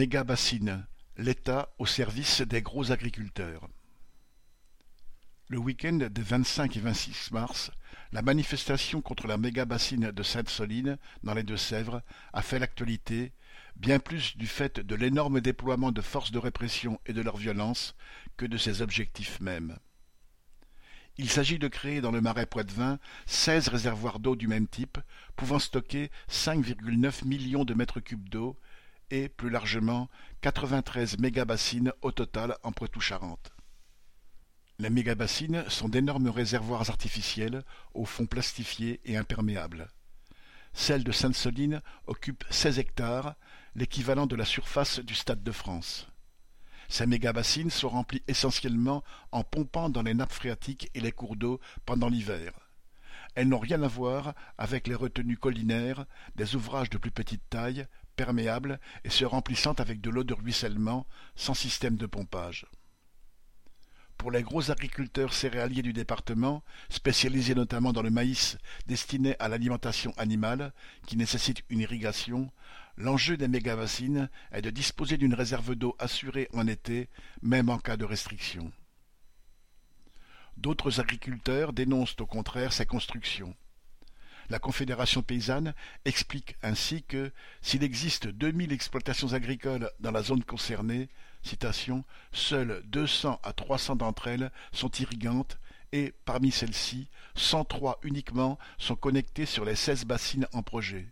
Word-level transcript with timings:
Méga-bassines, 0.00 0.86
l'État 1.18 1.74
au 1.78 1.84
service 1.84 2.40
des 2.40 2.62
gros 2.62 2.90
agriculteurs. 2.90 3.68
Le 5.48 5.58
week-end 5.58 6.08
des 6.10 6.22
vingt-cinq 6.22 6.78
et 6.78 6.80
vingt-six 6.80 7.30
mars, 7.32 7.70
la 8.10 8.22
manifestation 8.22 9.02
contre 9.02 9.26
la 9.26 9.36
méga-bassine 9.36 10.10
de 10.10 10.22
Sainte-Soline, 10.22 10.96
dans 11.22 11.34
les 11.34 11.42
Deux-Sèvres, 11.42 12.00
a 12.32 12.40
fait 12.40 12.58
l'actualité, 12.58 13.34
bien 13.76 13.98
plus 13.98 14.38
du 14.38 14.46
fait 14.46 14.80
de 14.80 14.94
l'énorme 14.94 15.42
déploiement 15.42 15.92
de 15.92 16.00
forces 16.00 16.32
de 16.32 16.38
répression 16.38 16.98
et 17.04 17.12
de 17.12 17.20
leur 17.20 17.36
violence 17.36 17.94
que 18.38 18.46
de 18.46 18.56
ses 18.56 18.80
objectifs 18.80 19.38
mêmes. 19.40 19.76
Il 21.18 21.28
s'agit 21.28 21.58
de 21.58 21.68
créer 21.68 22.00
dans 22.00 22.10
le 22.10 22.22
marais 22.22 22.46
poitevin 22.46 22.98
seize 23.26 23.68
réservoirs 23.68 24.18
d'eau 24.18 24.34
du 24.34 24.48
même 24.48 24.66
type, 24.66 24.96
pouvant 25.36 25.58
stocker 25.58 26.10
5,9 26.30 27.26
millions 27.26 27.66
de 27.66 27.74
mètres 27.74 28.00
cubes 28.00 28.30
d'eau 28.30 28.56
et, 29.10 29.28
plus 29.28 29.50
largement, 29.50 30.08
93 30.40 31.18
mégabassines 31.18 31.92
au 32.02 32.12
total 32.12 32.56
en 32.62 32.72
Poitou-Charentes. 32.72 33.52
Les 34.78 34.90
mégabassines 34.90 35.64
sont 35.68 35.88
d'énormes 35.88 36.28
réservoirs 36.28 36.88
artificiels 36.88 37.64
au 37.92 38.06
fond 38.06 38.26
plastifié 38.26 39.00
et 39.04 39.16
imperméable. 39.16 39.88
Celle 40.72 41.04
de 41.04 41.12
Sainte-Soline 41.12 41.82
occupe 42.06 42.44
16 42.50 42.78
hectares, 42.78 43.34
l'équivalent 43.74 44.26
de 44.26 44.36
la 44.36 44.44
surface 44.44 45.00
du 45.00 45.14
Stade 45.14 45.42
de 45.42 45.52
France. 45.52 46.08
Ces 46.88 47.06
mégabassines 47.06 47.70
sont 47.70 47.88
remplies 47.88 48.22
essentiellement 48.26 49.04
en 49.32 49.44
pompant 49.44 49.90
dans 49.90 50.02
les 50.02 50.14
nappes 50.14 50.32
phréatiques 50.32 50.90
et 50.94 51.00
les 51.00 51.12
cours 51.12 51.36
d'eau 51.36 51.60
pendant 51.84 52.08
l'hiver. 52.08 52.52
Elles 53.34 53.48
n'ont 53.48 53.58
rien 53.58 53.82
à 53.82 53.88
voir 53.88 54.34
avec 54.58 54.88
les 54.88 54.94
retenues 54.94 55.36
collinaires, 55.36 56.06
des 56.34 56.56
ouvrages 56.56 56.90
de 56.90 56.98
plus 56.98 57.12
petite 57.12 57.48
taille, 57.48 57.86
et 59.04 59.10
se 59.10 59.24
remplissant 59.24 59.72
avec 59.74 60.00
de 60.00 60.10
l'eau 60.10 60.24
de 60.24 60.34
ruissellement, 60.34 61.06
sans 61.34 61.54
système 61.54 61.96
de 61.96 62.06
pompage. 62.06 62.66
Pour 64.20 64.30
les 64.30 64.42
gros 64.42 64.70
agriculteurs 64.70 65.32
céréaliers 65.32 65.80
du 65.80 65.94
département, 65.94 66.62
spécialisés 66.90 67.54
notamment 67.54 67.94
dans 67.94 68.02
le 68.02 68.10
maïs 68.10 68.58
destiné 68.86 69.34
à 69.38 69.48
l'alimentation 69.48 70.12
animale, 70.18 70.74
qui 71.06 71.16
nécessite 71.16 71.62
une 71.70 71.80
irrigation, 71.80 72.52
l'enjeu 72.98 73.38
des 73.38 73.48
mégabassines 73.48 74.28
est 74.52 74.60
de 74.60 74.68
disposer 74.68 75.16
d'une 75.16 75.32
réserve 75.32 75.74
d'eau 75.74 75.96
assurée 75.98 76.48
en 76.52 76.66
été, 76.66 77.08
même 77.40 77.70
en 77.70 77.78
cas 77.78 77.96
de 77.96 78.04
restriction. 78.04 78.70
D'autres 80.58 81.00
agriculteurs 81.00 81.72
dénoncent 81.72 82.20
au 82.20 82.26
contraire 82.26 82.74
ces 82.74 82.84
constructions. 82.84 83.56
La 84.50 84.58
Confédération 84.58 85.22
paysanne 85.22 85.74
explique 86.04 86.56
ainsi 86.62 87.04
que 87.04 87.30
s'il 87.62 87.84
existe 87.84 88.26
deux 88.26 88.50
mille 88.50 88.72
exploitations 88.72 89.32
agricoles 89.32 89.88
dans 90.00 90.10
la 90.10 90.24
zone 90.24 90.42
concernée, 90.42 91.08
citation, 91.42 92.04
seules 92.32 92.82
deux 92.86 93.06
cents 93.06 93.38
à 93.44 93.52
trois 93.52 93.78
cents 93.78 93.94
d'entre 93.94 94.26
elles 94.26 94.50
sont 94.72 94.90
irrigantes 94.98 95.60
et, 95.92 96.12
parmi 96.24 96.50
celles-ci, 96.50 97.08
cent 97.36 97.64
trois 97.64 98.00
uniquement 98.02 98.58
sont 98.76 98.96
connectées 98.96 99.46
sur 99.46 99.64
les 99.64 99.76
seize 99.76 100.04
bassines 100.04 100.48
en 100.52 100.64
projet. 100.64 101.06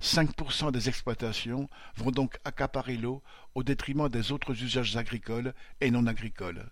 Cinq 0.00 0.34
pour 0.34 0.52
cent 0.52 0.72
des 0.72 0.88
exploitations 0.88 1.70
vont 1.94 2.10
donc 2.10 2.38
accaparer 2.44 2.96
l'eau 2.96 3.22
au 3.54 3.62
détriment 3.62 4.08
des 4.08 4.32
autres 4.32 4.64
usages 4.64 4.96
agricoles 4.96 5.54
et 5.80 5.92
non 5.92 6.08
agricoles. 6.08 6.68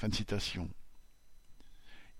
Fin 0.00 0.10
citation. 0.10 0.68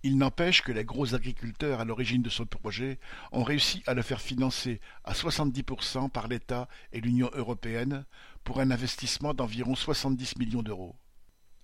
Il 0.05 0.19
n'empêche 0.19 0.63
que 0.63 0.73
les 0.73 0.85
gros 0.85 1.15
agriculteurs 1.15 1.81
à 1.81 1.85
l'origine 1.85 2.23
de 2.23 2.31
ce 2.31 2.43
projet 2.43 2.99
ont 3.31 3.45
réussi 3.45 3.85
à 3.87 3.95
le 3.95 4.03
faire 4.03 4.21
financer 4.21 4.81
à 5.05 5.13
70% 5.13 6.11
par 6.11 6.27
l'État 6.27 6.69
et 6.93 7.01
l'Union 7.01 7.31
européenne 7.35 8.05
pour 8.43 8.61
un 8.61 8.73
investissement 8.73 9.33
d'environ 9.33 9.77
70 9.77 10.39
millions 10.39 10.63
d'euros. 10.63 10.97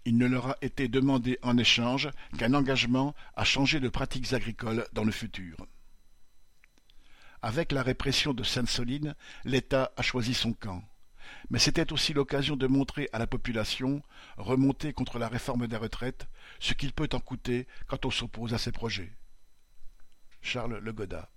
Il 0.05 0.17
ne 0.17 0.27
leur 0.27 0.51
a 0.51 0.57
été 0.63 0.87
demandé 0.87 1.39
en 1.43 1.59
échange 1.59 2.09
qu'un 2.39 2.55
engagement 2.55 3.15
à 3.35 3.45
changer 3.45 3.81
de 3.81 3.89
pratiques 3.89 4.33
agricoles 4.33 4.87
dans 4.93 5.05
le 5.05 5.13
futur. 5.13 5.57
Avec 7.43 7.73
la 7.73 7.83
répression 7.83 8.35
de 8.35 8.45
Sainte-Soline, 8.45 9.17
l'État 9.45 9.93
a 9.97 10.03
choisi 10.03 10.35
son 10.35 10.53
camp 10.53 10.83
mais 11.51 11.59
c'était 11.59 11.93
aussi 11.93 12.13
l'occasion 12.13 12.57
de 12.57 12.67
montrer 12.67 13.09
à 13.13 13.19
la 13.19 13.27
population, 13.27 14.03
remontée 14.37 14.93
contre 14.93 15.19
la 15.19 15.29
réforme 15.29 15.67
des 15.67 15.77
retraites, 15.77 16.29
ce 16.61 16.75
qu'il 16.75 16.93
peut 16.93 17.09
en 17.13 17.21
coûter 17.21 17.67
quand 17.87 18.05
on 18.07 18.11
s'oppose 18.11 18.55
à 18.55 18.59
ces 18.59 18.73
projets. 18.73 19.13
Charles 20.41 20.79
Legoda 20.79 21.31